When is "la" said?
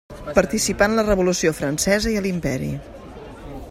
0.99-1.03